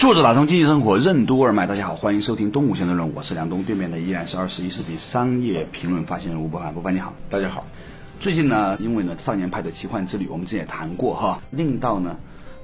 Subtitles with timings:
[0.00, 7.66] 作者打通经济生活任督二脉，大家好，欢迎收听《东吴相对论》，我是梁东，对面的依然是二十一世纪商业评论发行人吴伯凡，伯凡你好，大家好。
[8.18, 12.16] 最近呢，因为呢少年派的奇幻之旅，我们之前也谈过哈，令到呢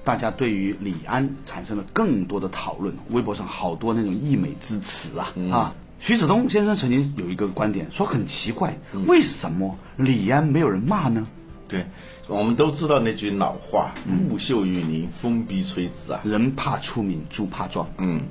[0.03, 5.75] 大家对于李安产生了更多的讨论，微博上好多那种溢美之词啊、啊。
[6.01, 11.27] 徐子东先生曾经有一个观点，说很奇怪，为什么李安没有人骂呢？
[11.69, 11.87] 对，
[12.29, 16.21] 我们都知道那句老话“木秀于林，风必摧之”啊。
[16.25, 18.23] 人怕出名，猪怕壮，嗯，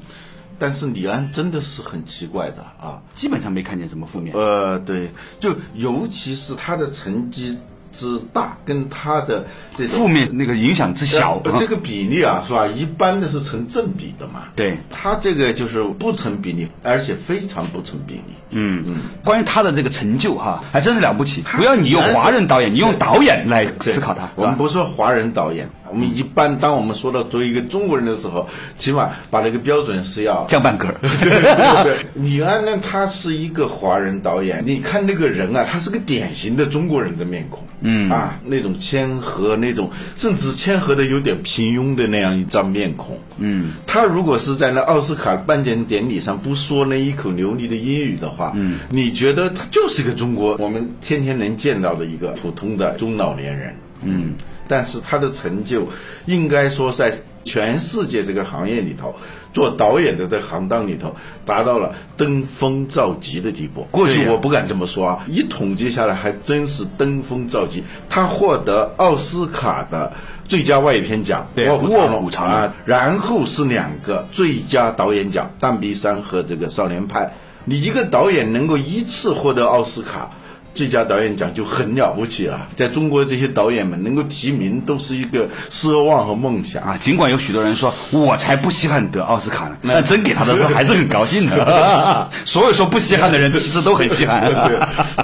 [0.58, 3.02] 但是李安真的是很奇怪的啊。
[3.13, 4.33] 基本上没看见什么负面。
[4.36, 7.58] 呃，对，就尤其是他的成绩
[7.95, 9.45] 之大，跟他的
[9.77, 12.67] 这种负面那个影响之小，呃这个比例啊，是吧？
[12.67, 14.43] 一般的是成正比的嘛。
[14.55, 18.21] 对他这个就是不成比例，而且非常不成比例。
[18.51, 21.41] 嗯嗯，关于他的这个成就哈，还真是了不起。
[21.41, 24.29] 不要你用华人导演，你用导演来思考他。
[24.35, 28.45] 我们不说华人导演，我们一般当我们说到作为一个中国人的时候，
[28.77, 30.99] 起码把那个标准是要降半格儿。
[31.01, 31.29] 对
[31.83, 38.11] 对，李安呢，他是一个华人导演，你看那个人啊，他是个典型的中国人的面孔，嗯。
[38.11, 54.33] 啊，那种谦和，那种甚至谦和的有点平庸的那样一张面孔，嗯，他如果是在那奥斯卡颁奖典礼上不说那一口流利的英语的话，嗯，你觉得他就是个中国我们天天能见到的一个普通的中老年人，嗯，
[54.67, 55.88] 但是他的成就
[56.25, 57.13] 应该说在
[57.44, 59.16] 全世界这个行业里头。
[59.53, 63.88] 做导演的这行当里头，达到了登峰造极的地步。
[63.89, 67.81] 过去我不敢这么说啊，一统计下来还真是登峰造极。
[68.09, 70.12] 他获得奥斯卡的
[70.44, 77.22] 最佳外语片奖《卧虎藏龙啊，然后是两个最佳导演奖，《断臂山》和这个《少年派》。
[77.63, 80.31] 你一个导演能够一次获得奥斯卡。
[80.75, 92.30] 最佳导演奖就很了不起了，在中国这些导演们能够提名都是一个奢望和梦想啊，尽管有许多人说我才不稀罕得奥斯卡呢，那真给他的时候还是很高兴的。
[92.46, 94.44] 所有说不稀罕的人其实都很稀罕。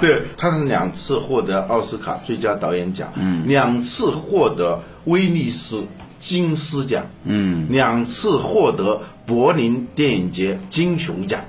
[0.00, 5.86] 对，他是两次获得奥斯卡最佳导演奖，嗯，两次获得威尼斯
[6.18, 11.40] 金狮奖，嗯，两次获得柏林电影节金熊奖。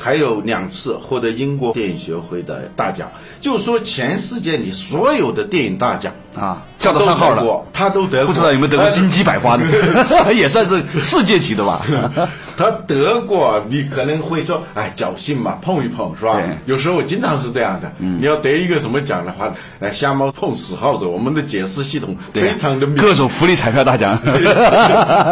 [0.00, 3.10] 还有两次获得英国电影学会的大奖，
[3.40, 9.64] 就说全世界里所有的电影大奖啊，叫得上号了，他都得过，不知道有没有得过金鸡百花的，
[10.32, 11.84] 也算是世界级的吧。
[12.56, 16.40] 他得过，你可能会说，哎，侥幸嘛，碰一碰是吧？
[16.66, 17.92] 有时候我经常是这样的。
[17.98, 24.18] 你要得一个什么奖的话，哎，瞎猫碰死耗子，我们的解释系统非常的敏各种福利彩票大奖，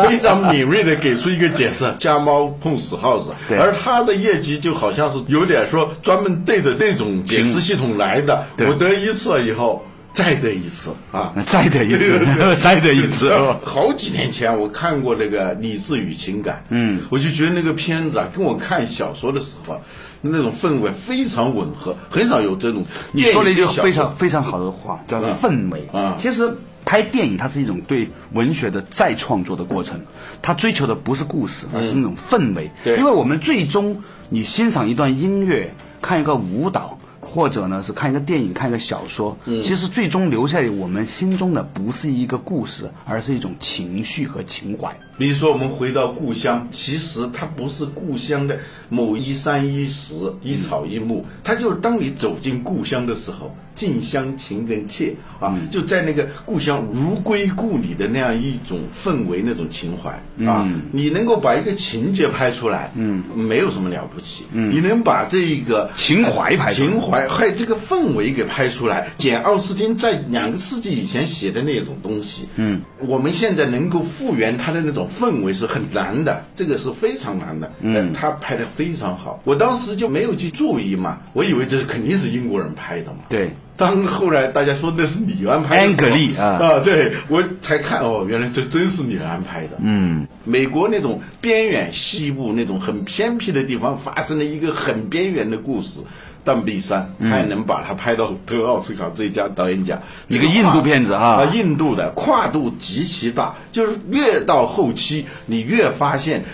[0.09, 3.33] 非常敏锐的给出一个解释，瞎猫碰死耗子。
[3.51, 8.45] 而他的业绩就好像是有点说专门对着这种解释系统来的。
[8.59, 9.85] 我得一次以后。
[10.17, 11.35] 再得一次啊！
[11.47, 12.19] 再得一次，
[12.63, 13.31] 再得一次。
[13.67, 19.83] 好几年前我看过那个《理智与情感》，嗯，我就觉得那个片子啊，跟我看小说的时候
[20.23, 22.87] 那种氛围非常吻合，很少有这种。
[23.13, 26.17] 你说了一句非常非常好的话，叫氛围啊。
[26.19, 26.57] 其实
[26.87, 30.01] 拍电影它是一种对文学的再创作的过程，
[30.41, 32.71] 它追求的不是故事，而是那种氛围。
[32.83, 36.99] 对，因为我们最终你欣赏一段音乐，看一个舞蹈。
[37.27, 44.97] 或者呢是看一个电影，看一个小说，其实最终留在我们心中的不是一个故事，而是一种情绪和情怀。
[45.19, 60.11] 比如说，我们回到故乡，其实它不是故乡的某一山一石一草一木，它就是当你走进故乡的时候，近乡情更怯啊，就在那个故乡如归故里的那样一种氛围，那种情怀
[60.45, 75.07] 啊，你能够把一个情节拍出来，嗯，没有什么了不起，嗯，你能把这一个情怀拍情怀还有这个氛围给拍出来，简奥斯汀在两个世纪以前写的那种东西，嗯，我们现在能够复原他的那种。
[75.07, 77.71] 氛围是很难的，这个是非常难的。
[77.81, 83.19] 嗯，他拍的非常好，我当时就没有去注意嘛，我以为这是肯定是英国人拍的嘛。
[83.29, 89.77] 对，当后来大家说那是李安拍的， 安格利啊啊，对我才看哦，原来这真是李安拍的。
[89.81, 96.01] 嗯，美国那种边远西部那种很偏僻的地方发生了一个很边缘的故事。
[96.45, 100.01] 断臂山》，还能把它拍到得奥斯卡最佳导演奖。
[100.29, 106.45] 一个印度片子哈啊，印度的跨度极其大，就是越到后期，你越发现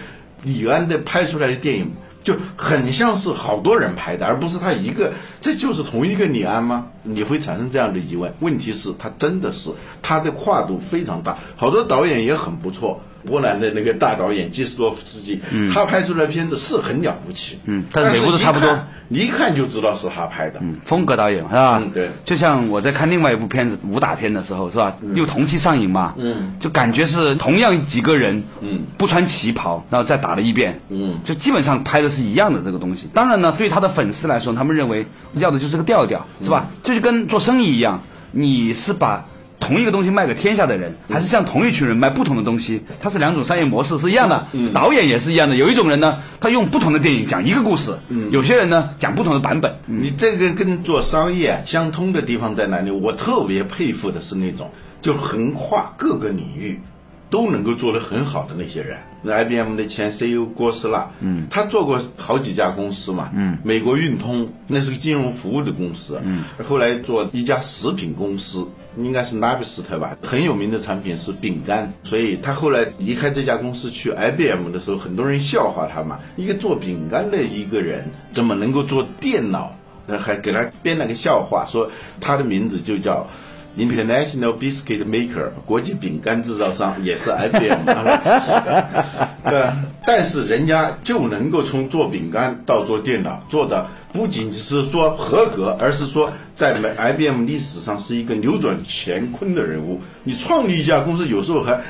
[0.44, 1.90] 李安的拍出来的电影
[2.24, 5.12] 就很像是好多人拍的，而不是他一个。
[5.40, 6.86] 这就是同一个李安吗？
[7.02, 8.32] 你会产生这样的疑问。
[8.40, 9.70] 问题是，他真的是
[10.02, 13.00] 他的跨度非常大，好多导演也很不错。
[13.26, 15.40] 波兰的那个大导演基斯多夫斯基，
[15.72, 18.78] 他拍出来片子是很了不起，嗯，但是每部都差不多，
[19.08, 21.78] 你一看就知道是他拍的，嗯，风格导演是吧？
[21.82, 22.10] 嗯，对。
[22.24, 24.96] 就像我在看另外一部片子武打片的时候，是吧？
[25.14, 33.08] 又同期上映嘛，嗯，就感觉是同样几个人，嗯，不穿旗袍，然后再打了一遍，嗯，就基本上拍的是一样的这个东西。
[33.14, 36.68] 当然呢，对他的粉丝来说，他们认为要的就是个调调，是吧？
[36.82, 38.02] 这就跟做生意一样，
[38.32, 39.26] 你是把。
[39.62, 44.48] 同一个东西卖给天下的人，还是向同一群人卖不同的东西，它是两种商业模式是一样的。
[44.74, 47.92] 导演也是一样的，有一种人呢，他用不同的电影讲一个故事；
[48.32, 49.72] 有些人呢，讲不同的版本。
[49.86, 52.90] 你这个跟做商业相通的地方在哪里？
[52.90, 54.68] 我特别佩服的是那种
[55.00, 56.80] 就横跨各个领域
[57.30, 58.98] 都能够做得很好的那些人。
[59.24, 68.66] IBM 的前 CEO 郭士纳，嗯，他做过好几家公司嘛，嗯，美国运通那是个金融服务的公司，嗯，后来做一家食品公司。
[68.96, 79.74] 应该是拉比斯特吧，很有名的产品是饼干，所以他后来离开这家公司去 IBM 的时候，很多人笑话他嘛，一个做饼干的一个人怎么能够做电脑？
[80.20, 81.88] 还给他编了个笑话，说
[82.20, 83.26] 他的名字就叫
[83.76, 87.84] International Biscuit Maker，国际饼干制造商，也是 IBM。
[89.48, 89.62] 对，
[90.06, 93.86] 但是人家就能够从做饼干到做电脑，做的。
[94.12, 100.00] 不仅仅是说合格，而是说在 IBM 历史上是一个扭转乾坤的人物。
[100.22, 101.80] 你创立一家公司，有时候还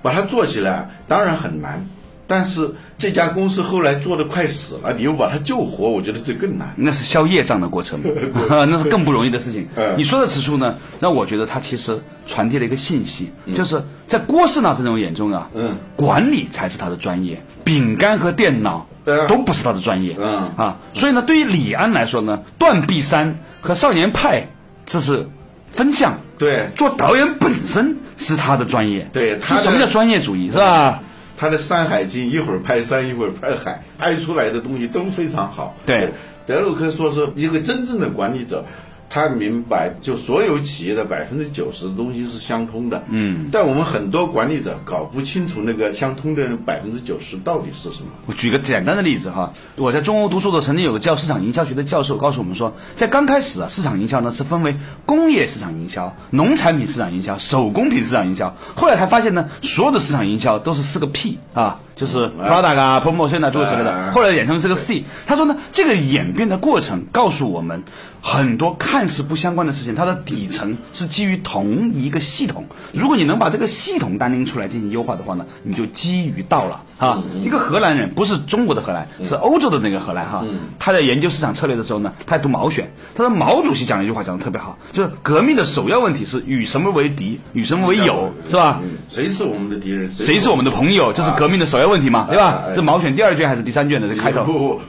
[0.00, 1.86] 把它做起来，当然很难。
[2.26, 6.74] 但是这家公司后来做的快死了，你又把它救活，我觉得这更难。
[6.76, 8.00] 那是消业障的过程，
[8.48, 9.66] 那是更不容易的事情。
[9.96, 18.86] 你说的此处呢，那我觉得他其实传递了一个信息，就是在郭士纳这种眼中啊，嗯，管理才是他的专业，饼干和电脑。
[19.28, 20.50] 都不是他的专业，嗯。
[20.56, 23.28] 啊，所以呢，对于李安来说呢，《断臂山》
[23.60, 24.40] 和《少年派》
[24.84, 25.24] 这是
[25.70, 31.00] 分项，对，做导演本身是他的专业，对，他什么叫专业主义是吧？
[31.36, 35.76] 他的《山海经》一会儿拍山，一会儿拍海，拍出来的东西都非常好。
[35.84, 36.12] 对，
[36.46, 38.64] 德鲁克说是一个真正的管理者。
[39.08, 43.02] 他明白，就所有企业的百分之九十的东西是相通的。
[43.08, 48.10] 嗯，但我们很多管理者搞不清楚那个相通的百分之九十到底是什么。
[48.26, 54.76] 我举个简单的例子哈，我在中欧读书的，曾经有个叫市场营销学的教授告诉我们说，在刚开始啊，市场营销呢是分为
[55.06, 58.56] 工业市场营销、农产品市场营销、手工品市场营销。
[58.74, 61.80] 后来才发现呢，所有的市场营销都是四个 P 啊。
[61.96, 65.04] 就是 product 啊，promotion 啊，诸如此类的，后来演成这个 C。
[65.26, 67.84] 他说呢，这个演变的过程告诉我们，
[68.20, 72.66] 很多看似不相关的事情，它的底层是基于同一个系统。
[72.92, 77.22] 如果你能把这个系统单拎出来进行优化的话呢，你就基于到了啊。
[77.42, 80.44] 一个荷兰人，不是中国的荷兰，是欧洲的那个荷兰哈。
[80.78, 82.92] 他在研究市场策略的时候呢，他在读毛选。
[83.14, 88.80] 他说毛主席讲了一句话，讲的特别好，就是革命的首要问题是与什么为敌，与什么为友，是吧？
[89.08, 90.10] 谁是我们的敌人？
[90.10, 91.10] 谁是我们的朋友？
[91.10, 91.86] 这是革命的首要。
[91.86, 92.64] 问题嘛，对吧？
[92.74, 94.42] 这毛选第二卷还是第三卷的这开头？
[94.42, 94.80] 不，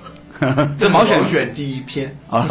[0.79, 2.43] 这毛选选第一篇 啊，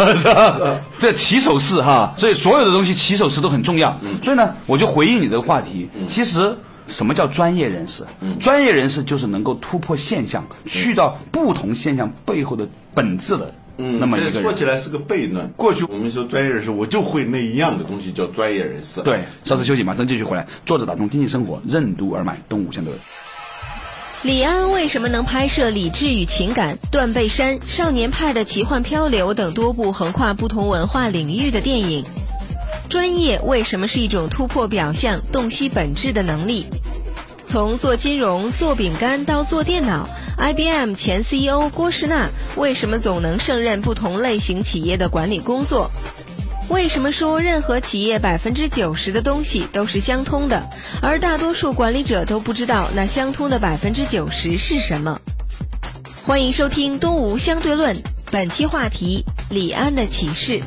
[1.00, 3.98] 这起手式哈，所以所有的东西起手式都很重要。
[4.22, 5.90] 所以呢，我就回应你这个话题。
[6.06, 6.56] 其实
[6.88, 8.04] 什么叫专业人士？
[8.38, 13.54] 专业人士就是能够突破现象，去到不同现象背后的本质的。
[13.78, 15.48] 嗯，那么一个说起来是个悖论。
[15.56, 19.02] 过去我们说专业人士，我就会那一样的东西叫专业人士。
[19.02, 20.46] 对，稍事休息，马上继续回来。
[20.64, 23.00] 坐着打通经济生活，任督二脉，东吴相对论。
[24.22, 32.02] 李安为什么能拍摄理智与情感、断背山、少年派的奇幻漂流等多部横跨不同文化领域的电影？
[32.88, 36.66] 专业为什么是一种突破表象、洞悉本质的能力？
[37.44, 45.90] 从做金融、做饼干到做电脑，IBM 前 CEO 郭士纳为什么总能胜任不同类型企业的管理工作？
[46.68, 50.68] 为什么说任何企业百分之九十的东西都是相通的，
[51.00, 55.20] 而大多数管理者都不知道那相通的百分之九十是什么？
[56.24, 57.94] 欢迎收听《东吴相对论》，
[58.32, 60.60] 本期话题：李安的启示。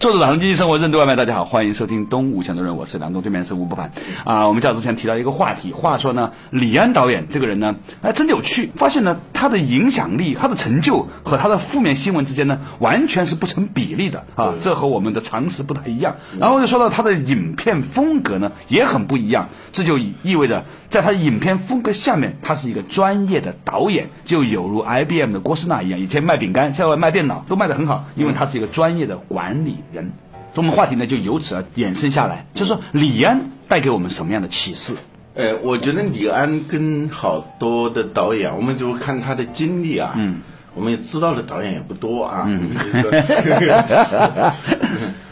[0.00, 3.92] 作者打通经济生活任督外卖，大家好，欢迎收听《东吴强的人》，我是梁东，对面是吴不凡
[4.24, 4.48] 啊。
[4.48, 16.16] 我们较之前提到一个话题，话说呢，李安导演这个人呢，哎，真的有趣，发现呢，他的影响力、他的成就和他的负面新闻之间呢，完全是不成比例的啊，这和我们的常识不太一样。
[16.38, 29.76] 然后就说到他的影片风格呢，也很不一样，这就意味着在他的影片风格下面，他是一个专业的导演，就有如 IBM 的郭士纳一样，以前卖饼干，现在卖电脑，都卖得很好，因为他是一个专业的管理。
[29.92, 30.10] 人，
[30.56, 34.94] 我们话题呢就由此而衍生下来，就是说李安带给我们什么样的启示？
[35.36, 40.40] 呃，我觉得李安跟好多的导演，我们就看他的经历啊，嗯，
[40.74, 42.46] 我们也知道的导演也不多啊。
[42.48, 42.68] 嗯，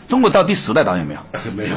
[0.09, 1.21] 中国到第十代导演没有？
[1.55, 1.75] 没有。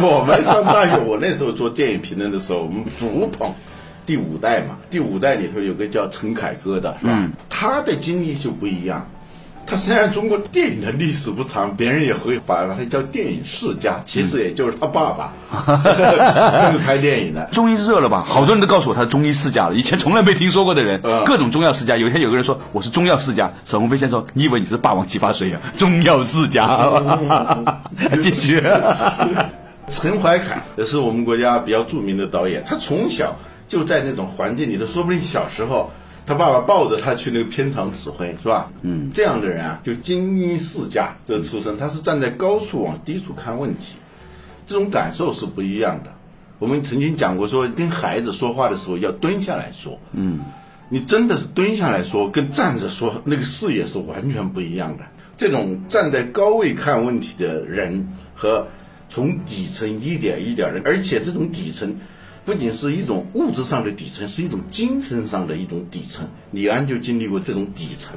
[0.00, 3.54] 我们上大学，我那时候做电影评论的时候，我们主捧
[4.06, 4.78] 第五代嘛。
[4.88, 7.28] 第五代里头有个叫陈凯歌的，是吧？
[7.50, 9.06] 他的经历就不一样。
[9.70, 15.32] 他虽然中国电影的历史不长，别人也会把他叫电影世家，其实也就是他爸爸
[16.84, 17.48] 拍电影的。
[17.52, 18.24] 中医热了吧？
[18.26, 21.96] 好多人都告诉我他是中医世家了，以前从来没听说过的人，各种中药世家。
[21.96, 25.60] 有一天有个人说我是中药世家，沈鸿飞先说你以为你是霸王激发水啊？
[25.78, 26.90] 中药世家，
[28.20, 28.60] 继续。
[29.88, 33.36] 陈怀凯也是我们国家比较著名的导演，他从小
[33.68, 35.90] 就在那种环境里头，说不定小时候。
[36.26, 38.70] 他爸爸抱着他去那个片场指挥，是吧？
[38.82, 43.96] 嗯，这样的人啊，就精英世家的出身，他是站在高处往低处看问题，
[44.66, 46.12] 这种感受是不一样的。
[46.58, 49.98] 我们曾经讲过，说跟孩子说话的时候要蹲下来说。
[50.12, 50.40] 嗯，
[50.88, 55.04] 你真的是蹲下来说，跟站着说，那个视野是完全不一样的。
[55.36, 58.68] 这种站在高位看问题的人，和
[59.08, 61.96] 从底层一点一点的，而且这种底层。
[62.50, 66.26] 不仅是一种物质上的底层，是一种精神上的一种底层。
[66.50, 68.16] 李安就经历过这种底层，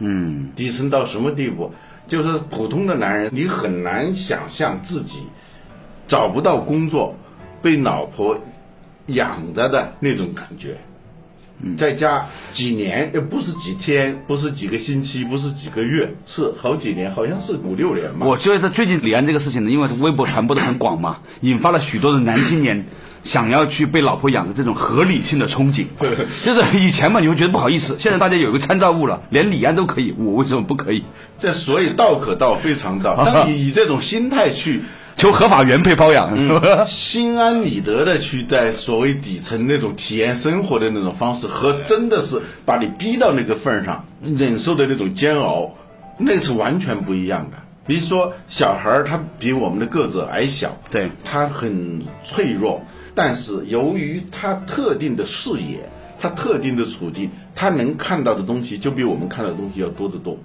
[0.00, 1.70] 嗯，底层到什么地步？
[2.08, 5.20] 就是普通的男人，你很难想象自己
[6.08, 7.14] 找不到工作，
[7.62, 8.36] 被老婆
[9.06, 10.76] 养着的那种感觉。
[11.78, 18.26] 在家几年，又不是几天，不是几个星期，不是几个月，是好几年，好像是五六年吧。
[18.26, 22.86] 我觉得最近李安这个事情呢，因为微博传播的很广嘛，引发了许多的男青年。
[23.24, 25.86] 想要去被老婆养的这种合理性的憧憬，
[26.44, 27.96] 就是以前嘛，你会觉得不好意思。
[27.98, 31.04] 现在大家有一个参照物了，连李安都可以，我为什么不可以？
[31.38, 33.16] 这所以道可道非常道。
[33.24, 34.82] 当你以这种心态去
[35.16, 36.36] 求合法原配包养，
[36.88, 45.74] 心安理得的去在所谓底层那种体验生活的那种方式，和真的是把你逼到那个份儿上忍受的那种煎熬，
[46.18, 47.58] 那是完全不一样的。
[47.86, 52.82] 比如说小孩儿，他比我们的个子矮小，对他很脆弱。
[53.14, 55.88] 但是由于他特定的视野，
[56.18, 60.38] 他特定的处境，他能看到的东西就比我们看到的东西要多得多。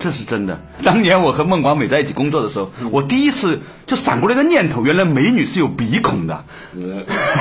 [0.00, 0.58] 这是真的。
[0.82, 6.42] 当年我和孟广美在一起工作的时候，我第一次就闪过了一个念头：原来美女是有鼻孔的。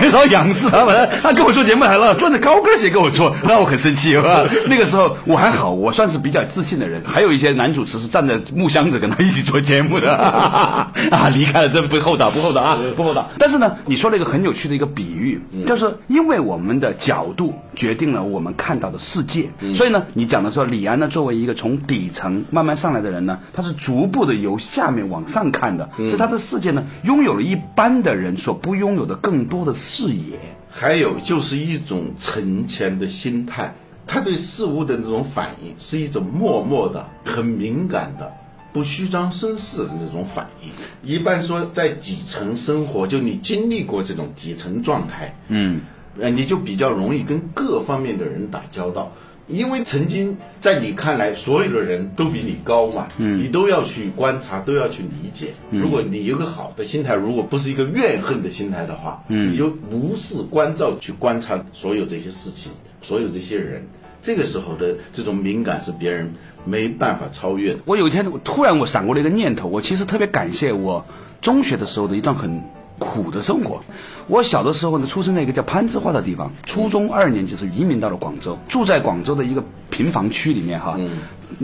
[0.01, 0.85] 然后仰视她，
[1.23, 4.45] 她跟我做节目来了，穿着高跟鞋跟我做， 让我很生气，是吧？
[4.67, 7.01] 那个时候我还好，我算是比较自信的人。
[7.05, 10.13] 还有一些男主持是站在木箱子跟他一起做节目的。
[10.19, 10.91] 啊，
[11.33, 13.29] 离开了，真不厚道，不厚道啊，不厚道。
[13.39, 19.49] 但是呢，你说了一个很有趣的一个比喻，就是因为我们的角度决定了我们看到的世界。
[19.73, 22.43] 所以呢，你讲的说李安呢，作为一个从底层。
[22.51, 30.39] 慢慢上来的人呢，他是逐步的由下面往上看的，所以他的世界呢，拥有了一般的人所不拥有的更多的视野。
[30.71, 33.73] 还有就是一种沉潜的心态，
[34.05, 38.31] 他对事物的那种反应是一种默默的、很敏感的、
[38.71, 40.69] 不虚张声势的那种反应。
[41.01, 45.81] 一般说，在底层生活，就你经历过这种底层状态，嗯，
[46.19, 49.11] 呃，你就比较容易跟各方面的人打交道。
[49.49, 55.47] 因为曾经在你看来，所有的人都比你高嘛，嗯，你都要去观察，都要去理解。
[55.71, 63.87] 如果你有个好的心态，如果不是一个怨恨的心态的话，嗯，你就无视关照去观察所有这些事情，所有这些人，
[64.21, 66.31] 这个时候的这种敏感是别人
[66.63, 67.79] 没办法超越的。
[67.85, 71.03] 我有一天，突然我闪过了一个念头，我其实特别感谢我
[71.41, 72.63] 中学的时候的一段很。
[72.99, 73.81] 苦的生活。
[74.27, 76.51] 我小的时候呢，出生在一个叫攀枝花的地方。
[76.65, 80.99] 初中二年级是移民到了广州，住在广州的一个平房区里面哈。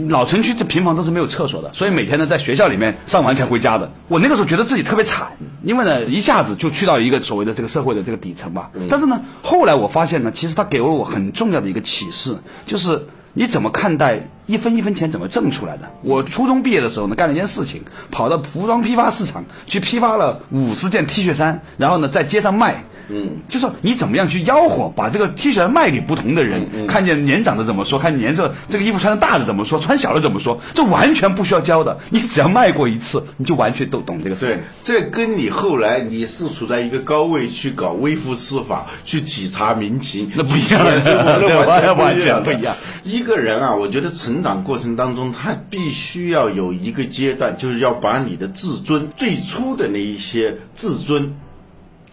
[0.07, 3.91] 老城区的平房都是没有厕所的，所以每天呢在学校里面上完才回家的。
[4.07, 8.71] 我那个时候觉得自己特别惨，因为呢一下子就去到一个所谓的这个社会的这个底层吧。
[8.89, 13.07] 但是呢，后来我发现呢，其实他给了我很重要的一个启示，就是。
[13.37, 15.91] 你怎么看待一分一分钱怎么挣出来的？
[16.03, 42.75] 我初中毕业的时候呢，干了一件事情，跑到服装批发市场去批发了五十件 T 恤衫，然后呢在街上卖，嗯，就是你怎么样去吆喝，把这个 T 恤卖给不同的人，看见年长的怎么说，看见年色这个衣服穿的大的怎么说，穿小的怎么说，这完全不需要教的，你只要卖过一次，你就完全都懂这个事情对。，这跟你后来你是处在一个高位去搞微服私访，去体察民情，那不一样对那 完全不一样。
[43.03, 51.35] 一个人啊，我觉得成长过程当中，他必须要有一个阶段，就是要把你的自尊最初的那一些自尊。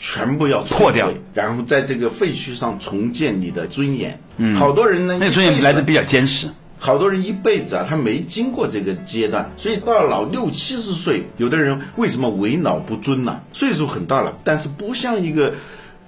[0.05, 4.21] 全部要破掉，然后在这个废墟上重建你的尊严。
[4.37, 6.49] 嗯，好多人呢，那个尊严来的比较坚实。
[6.81, 15.55] 好多人一辈子啊，他没经过这个阶段，所以到老六七十岁，有的人为什么为老不尊呢、岁数很大了，但是不像一个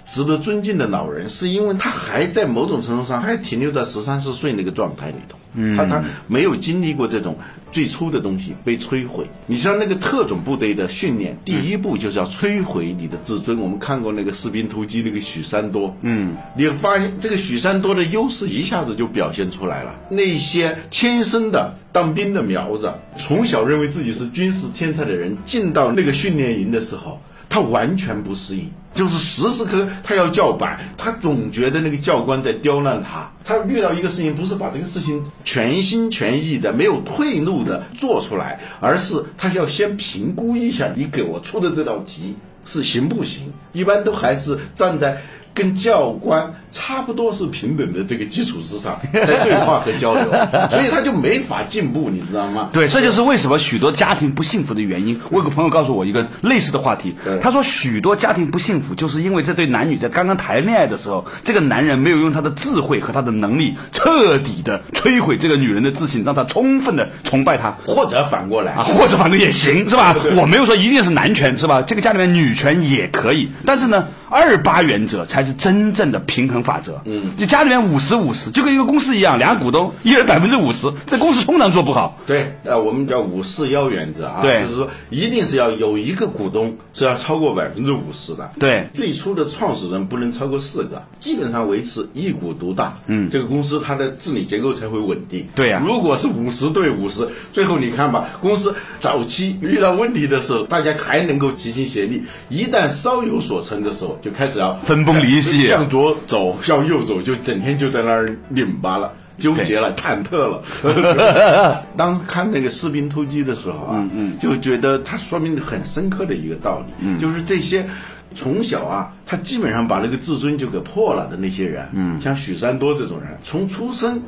[0.05, 5.39] 值得尊敬的老人，是因为他还在某种程度上还停留在十三四岁那个状态里头。
[5.57, 7.39] 嗯，他他没有经历过这种
[7.71, 9.25] 最初的东西被摧毁。
[9.47, 13.61] 你像那个特种部队的训练，第一步就是要摧毁你的自尊。
[13.61, 19.95] 我们看过那个士兵突击那个许三多，嗯，你发现这个许三多的优势一下子就表现出来了。
[20.11, 28.69] 那些天生的当兵的苗子，从小认为自己是军事天才的人，进到那个训练营的时候，他完全不适应。
[28.95, 33.31] 就是时时刻他要叫板，他总觉得那个教官在刁难他。
[33.45, 43.53] 他遇到一个事情，不是把这个事情全心全意的、没有退路的做出来，而是他要先评估一下你给我出的这道题是行不行。
[43.73, 45.21] 一般都还是站在
[45.53, 50.25] 跟教官差不多是平等的这个基础之上 在对话和交流，
[50.71, 52.69] 所以他就没法进步，你知道吗？
[52.73, 55.21] 对，这就是为什么许多家庭不幸福的原因。
[55.31, 67.77] 我有个朋友告诉我一个类似的话题，他说许多家庭不幸福，就是因为这对男女在刚刚谈恋爱的时候，这个男人没有用他的智慧和他的能力彻底的摧毁这个女人的自信，让她充分的崇拜他。
[67.87, 70.17] 或者反过来啊，或者反正也行， 是吧？
[70.37, 71.83] 我没有说一定是男权，是吧？
[71.83, 77.01] 这个家里面女权也可以，但是呢，二八原则才是真正的平衡法则。
[77.05, 82.19] 嗯，就家里面五十五十，就跟一个公司一样，俩股东一人百分之五十，这公司通常做不好。
[82.27, 84.63] 对，呃，我们叫五四幺原则啊，对。
[84.63, 88.89] 就是说一定是要有一个股东是要超过百分之五十的，对。
[88.95, 95.47] 最初的创始人不能超过四个，基本上维持一股独大，嗯，这个公司它的治理结构才会稳定。
[95.55, 95.83] 对呀。
[95.85, 105.65] 如果是五十对五十，最后你看吧，公司早期遇到问题的时候，大家还能够齐心协力，一旦稍有所成的时候，就开始要分崩离析。
[105.65, 109.13] 向左走，向右走，就整天就在那儿拧巴了。
[109.37, 111.83] 纠结了，忐忑了。
[111.99, 117.85] 当看那个士兵突击的时候啊，嗯就觉得他说明很深刻的一个道理，嗯，就是这些
[118.33, 124.23] 从小啊，他基本上把那个自尊就给破了的那些人，嗯，像许三多这种人，从出生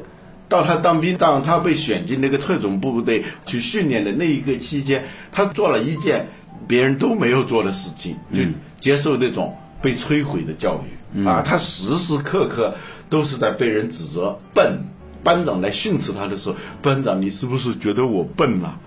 [0.48, 6.26] 到他当兵，到他被选进那个特种部队去训练的那一个期间，他做了一件
[6.66, 8.42] 别人都没有做的事情，就
[8.80, 12.74] 接受那种被摧毁的教育、啊，他时时刻刻
[13.08, 14.78] 都是在被人指责笨。
[15.24, 18.78] 班长来训斥他的时候，班长，你是不是觉得我笨了、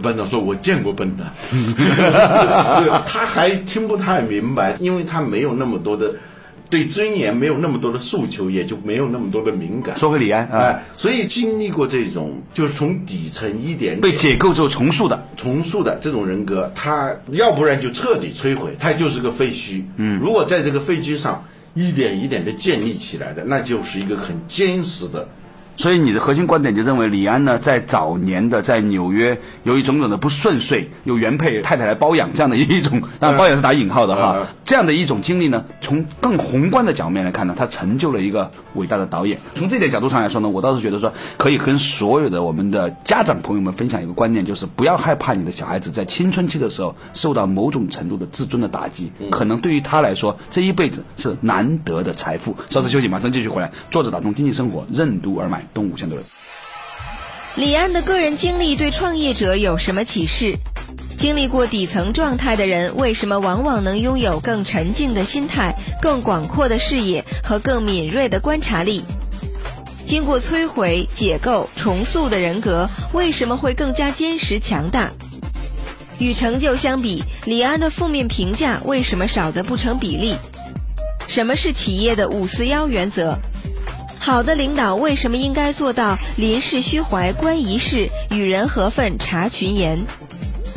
[0.00, 1.24] 班长说：“我见过笨的。
[3.06, 6.14] ”他还听不太明白，因为他没有那么多的
[6.68, 9.96] 对尊严，没有那么多的诉求，也就没有那么多的敏感。
[9.96, 19.82] 说回李安啊，哎，所以经历过这种，就是从底层一点点被解构之后重塑的，重塑的这种人格，他要不然就彻底摧毁，他就是个废墟。
[19.96, 25.28] 嗯，如果在这个废墟上一点一点的建立起来的，那就是一个很坚实的。
[25.80, 39.40] 所以你的核心观点就认为李安呢，在早年的在纽约，由于种种的不顺遂，有原配太太来包养这样的一种，那包养是打引号的哈，嗯这样的一种经历呢，从更宏观的角面来看呢，他成就了一个伟大的导演。
[39.54, 52.54] 从这点角度上来说呢，我倒是觉得说，可以跟所有的我们的家长朋友们分享一个观念，就是不要害怕你的小孩子在青春期的时候受到某种程度的自尊的打击，可能对于他来说，这一辈子是难得的财富。
[52.68, 53.72] 稍事休息，马上继续回来。
[53.90, 56.26] 作者打通经济生活，任督二脉，东五千多人。
[57.56, 60.56] 李安的个人经历对创业者有什么启示？
[61.18, 69.02] 经历过底层状态的人，为什么往往能拥有更沉静的心态、更广阔的视野和更敏锐的观察力？
[70.06, 75.10] 经过摧毁、解构、重塑的人格，为什么会更加坚实强大？
[76.18, 80.36] 与成就相比，李安的负面评价为什么少得不成比例？
[81.28, 83.38] 什么是企业的五四幺原则？
[84.22, 89.98] 好的领导为什么应该做到临事虚怀、观一事、与人和分、察群言？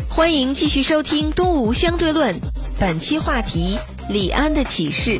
[0.09, 2.33] 欢迎继续收听《东吴相对论》，
[2.79, 3.77] 本期话题：
[4.09, 5.19] 李安的启示。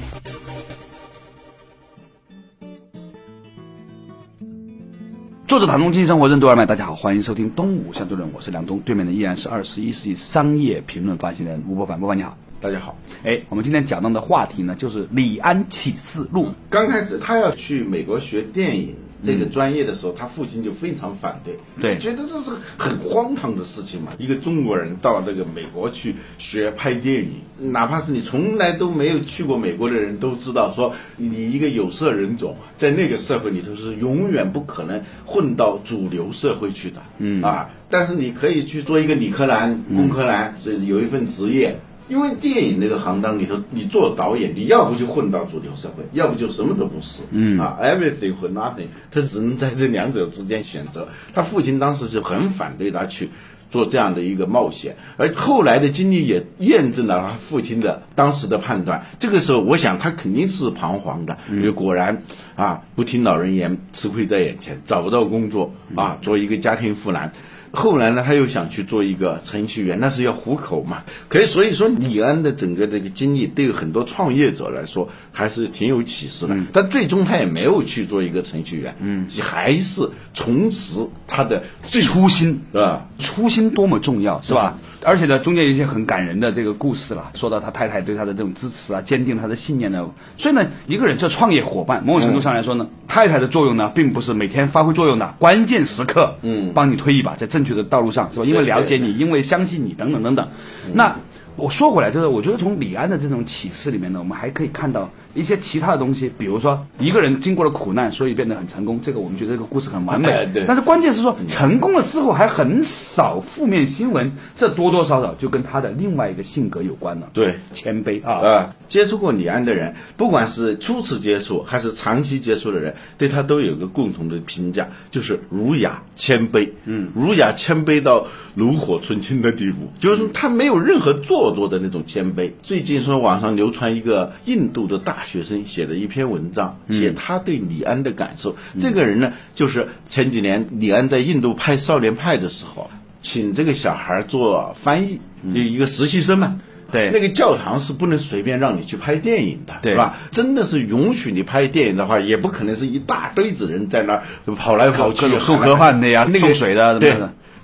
[5.46, 12.38] 作者唐东经济生活任督二脉，大家好，欢迎收听东吴相对论，我是梁东，对面的依然是二十一世纪商业评论发行人吴伯凡，伯凡你好。
[12.64, 12.98] 大家好。
[13.26, 16.48] 哎，我们今天讲到的话题呢，就是李安启示录。
[16.70, 24.14] 刚开始他要去美国学电影这个专业的时候，他父亲就非常反对，对觉得这是很荒唐的事情嘛。
[24.18, 41.78] 一个中国人到那个美国去学拍电影，哪怕是你从来都没有去过美国的人都知道，说你一个有色人种在那个社会里头是永远不可能混到主流社会去的，嗯啊，但是你可以去做一个理科男、工科男，是有一份职业。
[42.14, 47.24] 因为电影那个行当里头，你做导演，你要不就混到主流社会，要不就什么都不是。
[47.32, 51.08] 嗯啊，everything 或 nothing，他只能在这两者之间选择。
[51.34, 53.32] 他父亲当时就很反对他去
[53.72, 59.08] 做这样的一个冒险，而后来的经历也验证了他父亲的当时的判断。
[59.18, 62.22] 这个时候，我想他肯定是彷徨的，因为果然
[62.56, 67.34] 啊，不听老人言，吃亏在眼前，找不到工作啊，做一个家庭妇男。
[67.76, 71.04] 后来呢，他又想去做一个程序员，那是要糊口嘛。
[71.28, 76.56] 可以，所以说李安的整个这个经历，对于很多创业者来说还是挺有启示的。
[76.72, 83.04] 但最终他也没有去做一个程序员，嗯，还是重拾他的最初心是吧？
[83.18, 84.78] 初心多么重要，是吧？
[85.04, 90.08] 而且呢，中间有一些很感人的这个故事了，说到他太太对他的这种支持啊，坚定他的信念呢。
[90.38, 98.46] 所以呢，一个人做创业伙伴，某种程度上来说呢，太太的作用呢，并不是每天发挥作用的，关键时刻，嗯，帮你推一把，在正确的道路上，是吧？
[98.46, 100.48] 因为了解你，因为相信你，等等等等。
[100.94, 101.14] 那
[101.56, 110.28] 我说回来，就是我觉得从李安的这种启示里面呢，我们还可以看到一些其他的东西，比如说一个人经过了苦难，所以变得很成功，这个我们觉得这个故事很完美。
[110.54, 110.66] 对。
[110.68, 117.30] 但是关键是说，成功了之后还很少负面新闻，这多多少少就跟他的另外一个性格有关了。
[117.34, 118.34] 对，谦卑啊。
[118.34, 126.70] 啊，接触过李安的人，不管是初次接触还是长期接触的人，对他都有个共同的评价，就是儒雅谦卑。
[126.86, 132.52] 嗯，儒雅谦卑到炉火纯青的地步，就是他没有任何做作的那种谦卑。
[132.62, 138.56] 最近说网上流传一个印度的大学生写的一篇文章，写他对李安的感受。
[138.80, 142.90] 这个人呢，就是前几年李安在印度拍《少年派》的时候，
[143.22, 145.20] 请这个小孩做翻译，
[145.54, 146.62] 就一个实习生嘛。
[146.90, 150.20] 对那个教堂是不能随便让你去拍电影的，对是吧？
[150.32, 154.24] 真的是允许你拍电影的话，也不可能是一大堆子人在那儿
[154.56, 157.16] 跑来跑去各种送盒饭的呀那个送水的对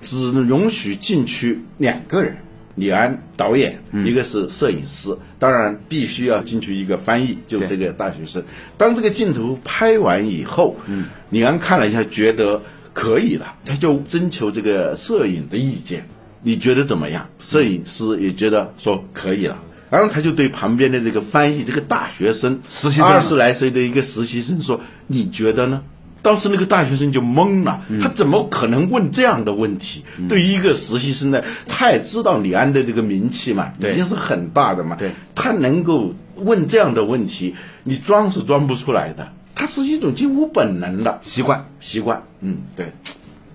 [0.01, 2.37] 只允许进去两个人。
[2.79, 8.43] 李安导演，一个是摄影师，当然必须要进去一个翻译，就这个大学生。
[8.77, 12.61] 当这个镜头拍完以后，嗯，李安看了一下，觉得
[12.93, 16.07] 可以了，他就征求这个摄影的意见，
[16.41, 17.27] 你觉得怎么样？
[17.39, 19.57] 摄影师也觉得说可以了。
[19.89, 25.81] 然后他就对旁边的这个翻译，这个大学生，实习生二十来岁的一个实习生说：“你觉得呢？”
[26.21, 28.01] 当时那个大学生就懵了，嗯。
[28.01, 30.03] 他怎么可能问这样的问题？
[30.27, 41.65] 对于一个实习生呢，他也知道李安的这个名气嘛，已经是很大的嘛，对，他能够问这样的问题，你装是装不出来的，他是一种近乎本能的习惯。
[41.79, 42.91] 习惯，嗯，对，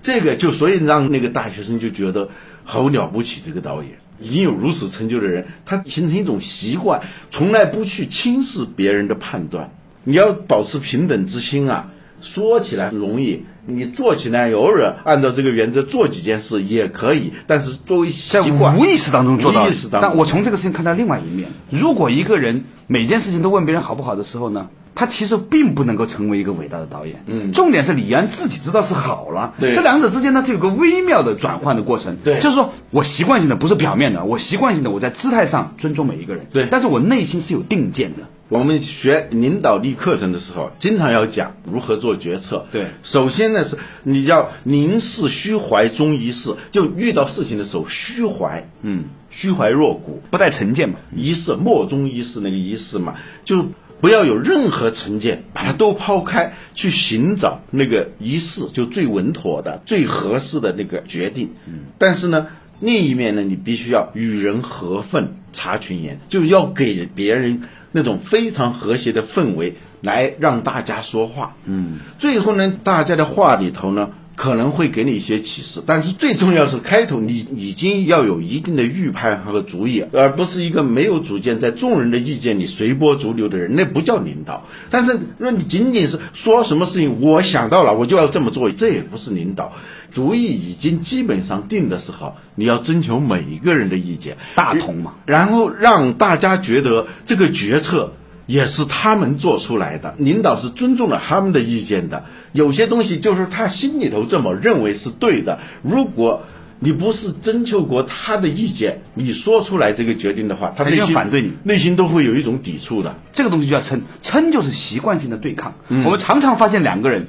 [0.02, 2.28] 这个就所以让那个大学生就觉得
[2.64, 3.92] 好了不起，这个导演。
[4.20, 9.72] 已经有如此成就的人，他形成一种习惯，从来不去轻视别人的判断。
[10.04, 11.90] 你要保持平等之心啊，
[12.24, 20.10] 说起来容易，你做起来偶尔按照这个原则做几件事也可以，但是作为习在惯，无意识当中做到无意识当中。
[20.10, 27.22] 但我从这个事情看到另外一面，如果一个人每件事情都问别人好不好的时候呢，他其实并不能够成为一个伟大的导演。
[27.26, 27.52] 嗯。
[27.52, 29.74] 重点是李安自己知道是好了，对。
[29.74, 32.16] 这两者之间呢，就有个微妙的转换的过程。
[32.24, 32.40] 对。
[32.40, 36.66] 就是说我习惯性的不是表面的，我习惯性的我在姿态上尊重每一个人，对。
[36.70, 38.22] 但是我内心是有定见的。
[38.54, 42.66] 我们学领导力课程的时候，经常要讲如何做决策。
[42.70, 53.66] 对首先呢是你要宁事虚怀终一事，就遇到事情的时候虚怀，嗯，虚怀若谷，不带成见嘛，一事莫衷一事那个一事嘛，就
[54.00, 61.50] 不要有任何成见，把它都抛开，去寻找那个一事就最稳妥的、最合适的那个决定。
[61.66, 62.46] 嗯，但是呢。
[62.80, 67.62] 另一面呢，你必须要与人合分，察群言，就要给别人
[67.96, 71.54] 那种非常和谐的氛围，来让大家说话。
[71.64, 84.66] 嗯，最后呢，大家的话里头呢，可能会给你一些启示，但是最重要是开头你已经要有一定的预判和主意，而不是一个没有主见，在众人的意见里随波逐流的人，那不叫领导。
[84.90, 89.72] 但是若你仅仅是说什么事情，我想到了，我就要这么做，这也不是领导。
[90.10, 95.14] 主意已经基本上定的时候，你要征求每一个人的意见，大同嘛。
[95.26, 98.12] 然后让大家觉得这个决策
[98.46, 102.24] 也是他们做出来的，领导是尊重了他们的意见的。
[102.52, 106.42] 有些东西就是他心里头这么认为是对的，如果
[106.80, 113.14] 你不是征求过他的意见，你说出来这个决定的话，他内心反对你内心都会有一种抵触的。
[113.32, 115.74] 这个东西就叫嗔，嗔就是习惯性的对抗。
[115.88, 117.28] 嗯我们常常发现两个人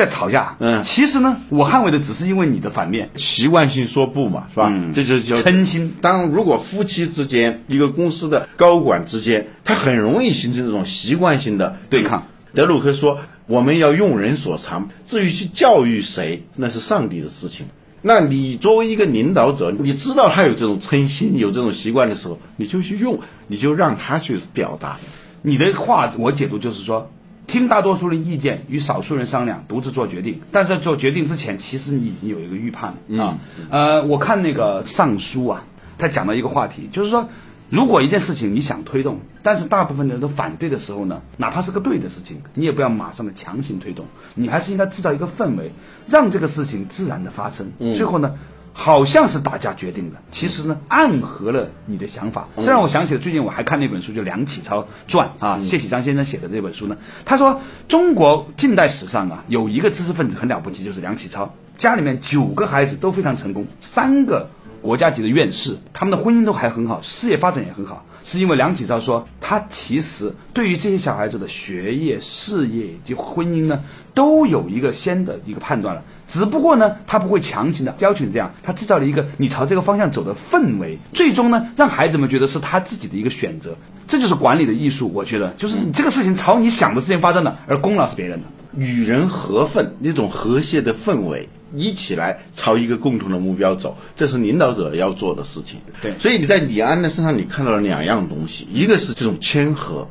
[0.00, 4.70] 在吵架，嗯其实呢，我捍卫的只是因为你的反面，习惯性说不嘛，是吧？
[4.72, 5.94] 嗯这就叫嗔心。
[6.00, 12.28] 当如果夫妻之间，一个公司的高管之间，他很容易形成这种习惯性的对抗。
[12.54, 17.66] 德鲁克说：“我们要用人所长，至于去教育谁，那是上帝的事情。
[18.00, 24.98] 那你作为一个领导者，你知道他有这种嗔心、有这种习惯的时候，你就去用，你就让他去表达。
[25.42, 27.10] 你的话我解读就是说，
[27.50, 30.40] 听大多数人意见，与少数人商量，独自做决定。
[30.52, 33.38] 但是在做决定之前，其实你已经有一个预判了啊。
[33.70, 35.64] 呃，我看那个《尚书》啊，
[35.98, 37.28] 他讲到一个话题，就是说，
[37.68, 45.72] 如果一件事情你想推动，但是大部分的人都反对的时候呢，哪怕是个对的事情，你也不要马上的强行推动，你还是应该制造一个氛围，
[46.06, 47.72] 让这个事情自然的发生。
[47.94, 48.36] 最后呢。
[48.82, 52.48] 好像是大家决定的，其实呢暗合了你的想法。
[52.56, 56.96] 这让我想起了最近我还看那本书，就《梁启超传》啊，谢启章先生写的这本书呢。
[57.26, 64.48] 他说，中国近代史上啊，有一个知识分子很了不起，就是梁启超，家里面九个孩子都非常成功，三个
[64.80, 68.06] 国家级的院士，他们的婚姻都还很好，事业发展也很好。
[68.22, 73.82] 是因为梁启超说，他其实对于这些小孩子的学业、事业以及婚姻呢，
[74.14, 76.02] 都有一个先的一个判断了。
[76.30, 83.76] 只不过呢，他不会强行的要求你这样，他制造了一个你朝这个方向走的氛围，最终呢，让孩子们觉得是他自己的一个选择。
[84.06, 88.46] 这就是管理的艺术，我觉得就是你这个事情朝你想的事情发展的，而功劳是别人的。
[88.76, 95.80] 与人和愤，那种和谐的氛围，一起来朝一个共同的目标走，这是领导者要做的事情。
[96.00, 100.08] 对所以你在李安的身上，你看到了两样东西，一个是这种谦和。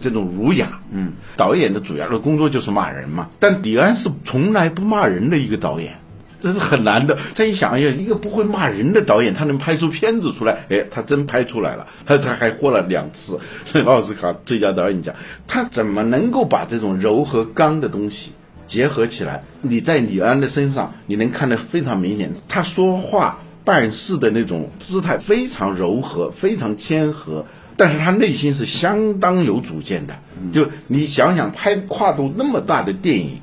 [0.00, 3.28] 这种儒雅，嗯，导演的主要的工作就是骂人嘛。
[3.38, 5.98] 但李安是从来不骂人的一个导演，
[6.42, 7.18] 这是很难的。
[7.34, 11.86] 再一想，哎呀，一个不会骂人的导演，他能拍出片子出来，哎，他真拍出来了。
[12.06, 13.38] 他他还获了两次
[13.84, 15.14] 奥斯卡最佳导演奖。
[15.46, 18.32] 他怎么能够把这种柔和刚的东西
[18.66, 19.44] 结合起来？
[19.60, 27.44] 你在李安的身上，你能看得非常明显，他说话办事的那种姿态非常柔和，非常谦和。
[27.80, 30.14] 但是他内心是相当有主见的，
[30.52, 33.40] 就你想想，拍跨度那么大的电影，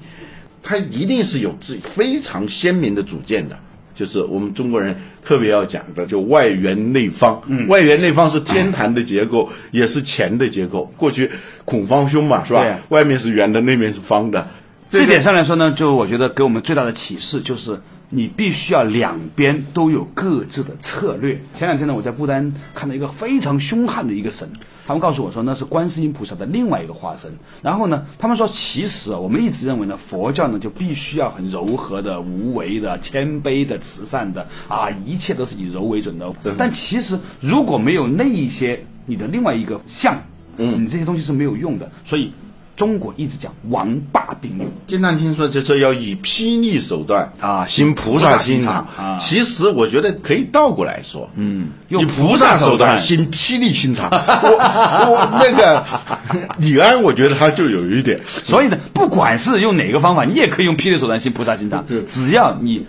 [0.61, 3.57] 他一定是有自己非常鲜明的主见的。
[3.95, 4.95] 就是我们中国人
[5.25, 7.41] 特别要讲的，就外圆内方。
[7.67, 10.93] 外圆内方是天坛的结构，也是钱的结构。
[10.97, 11.31] 过去
[11.65, 12.61] 孔方兄嘛，是吧？
[12.61, 14.49] 对外面是圆的，内面是方的。
[14.91, 21.41] 这点上来说呢，就我觉得给我们最大的启示就是，你必须要两边都有各自的策略。
[21.53, 24.49] 前两天呢，我在不丹看到一个非常凶悍的一个神，
[24.85, 27.33] 他们告诉我说那是观世音菩萨的另外一个化身。
[27.61, 36.33] 然后呢，他们说其实啊，我们一直认为呢，佛教呢就必须要很柔和的、无为的、谦卑的、慈善的啊，一切都是以柔为准的。
[36.57, 40.23] 但其实如果没有那一些你的另外一个像，
[40.55, 41.91] 嗯，你这些东西是没有用的。
[42.05, 42.31] 所以
[42.77, 44.67] 中国一直讲王霸并用。
[44.85, 48.87] 经常听说就是要以霹雳手段啊行菩萨心肠
[49.19, 54.09] 其实我觉得可以倒过来说，嗯以用菩萨手段行霹雳心肠。
[54.11, 55.83] 我我那个
[56.59, 62.85] 李安，我觉得他就有一点，所以呢，不管是用哪个方法，你也可以用霹雳手段行菩萨心肠，只要你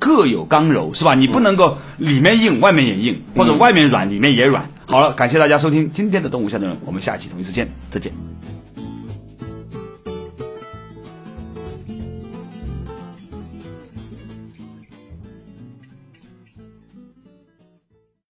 [0.00, 1.14] 各有刚柔，是吧？
[1.14, 4.68] 你不能够里面硬，外面也硬，或者外面软，里面也软。
[4.86, 8.12] 好了，感谢大家收听今天的动物相对论，我们下期同一时间再见。